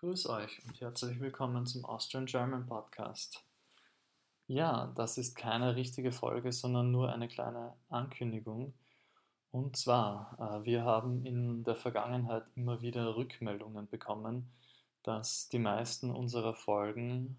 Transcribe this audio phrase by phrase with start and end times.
[0.00, 3.44] Grüß euch und herzlich willkommen zum Austrian German Podcast.
[4.46, 8.72] Ja, das ist keine richtige Folge, sondern nur eine kleine Ankündigung.
[9.50, 14.50] Und zwar, äh, wir haben in der Vergangenheit immer wieder Rückmeldungen bekommen,
[15.02, 17.36] dass die meisten unserer Folgen,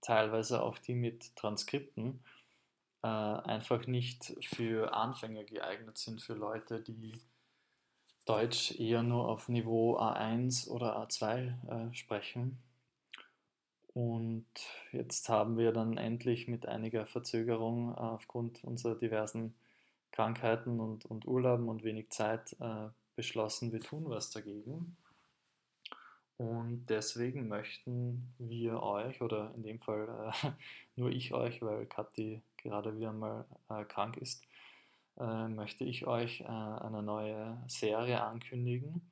[0.00, 2.20] teilweise auch die mit Transkripten,
[3.02, 7.20] äh, einfach nicht für Anfänger geeignet sind, für Leute, die
[8.28, 12.58] Deutsch eher nur auf Niveau A1 oder A2 äh, sprechen.
[13.94, 14.46] Und
[14.92, 19.54] jetzt haben wir dann endlich mit einiger Verzögerung äh, aufgrund unserer diversen
[20.12, 24.96] Krankheiten und, und Urlauben und wenig Zeit äh, beschlossen, wir tun was dagegen.
[26.36, 30.50] Und deswegen möchten wir euch, oder in dem Fall äh,
[30.96, 34.44] nur ich euch, weil Kathi gerade wieder mal äh, krank ist,
[35.18, 39.10] äh, möchte ich euch äh, eine neue Serie ankündigen.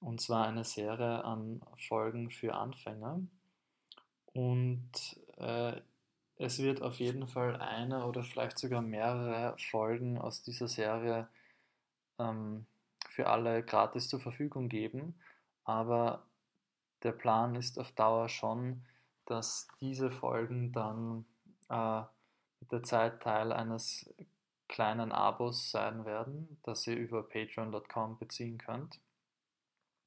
[0.00, 3.20] Und zwar eine Serie an Folgen für Anfänger.
[4.32, 4.90] Und
[5.36, 5.80] äh,
[6.36, 11.28] es wird auf jeden Fall eine oder vielleicht sogar mehrere Folgen aus dieser Serie
[12.18, 12.66] ähm,
[13.08, 15.14] für alle gratis zur Verfügung geben.
[15.64, 16.22] Aber
[17.02, 18.82] der Plan ist auf Dauer schon,
[19.26, 21.26] dass diese Folgen dann
[21.68, 22.02] äh,
[22.60, 24.10] mit der Zeit Teil eines
[24.70, 29.00] kleinen Abos sein werden, das ihr über patreon.com beziehen könnt.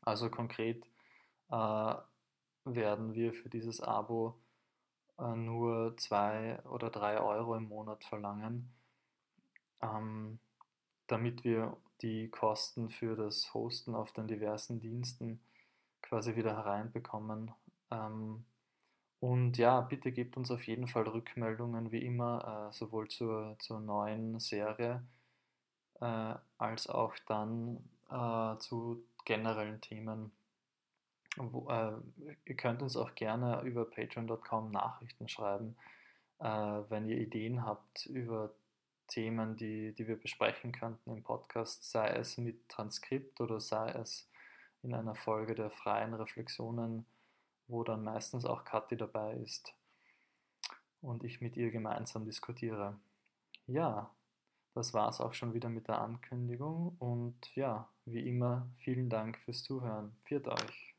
[0.00, 0.82] Also konkret
[1.50, 1.94] äh,
[2.64, 4.38] werden wir für dieses Abo
[5.18, 8.72] äh, nur zwei oder drei Euro im Monat verlangen,
[9.82, 10.38] ähm,
[11.06, 15.40] damit wir die Kosten für das Hosten auf den diversen Diensten
[16.00, 17.52] quasi wieder hereinbekommen.
[17.90, 18.44] Ähm,
[19.20, 23.80] und ja, bitte gebt uns auf jeden Fall Rückmeldungen, wie immer, äh, sowohl zur, zur
[23.80, 25.02] neuen Serie
[26.00, 27.78] äh, als auch dann
[28.10, 30.32] äh, zu generellen Themen.
[31.36, 31.92] Wo, äh,
[32.44, 35.76] ihr könnt uns auch gerne über patreon.com Nachrichten schreiben,
[36.38, 38.54] äh, wenn ihr Ideen habt über
[39.08, 44.28] Themen, die, die wir besprechen könnten im Podcast, sei es mit Transkript oder sei es
[44.82, 47.06] in einer Folge der freien Reflexionen
[47.68, 49.74] wo dann meistens auch Kathi dabei ist
[51.02, 52.98] und ich mit ihr gemeinsam diskutiere.
[53.66, 54.10] Ja,
[54.74, 59.38] das war es auch schon wieder mit der Ankündigung und ja, wie immer, vielen Dank
[59.38, 60.16] fürs Zuhören.
[60.24, 60.95] Viert euch!